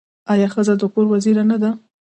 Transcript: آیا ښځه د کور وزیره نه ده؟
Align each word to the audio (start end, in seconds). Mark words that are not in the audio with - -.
آیا 0.31 0.47
ښځه 0.53 0.73
د 0.81 0.83
کور 0.93 1.05
وزیره 1.13 1.43
نه 1.51 1.57
ده؟ 1.61 1.69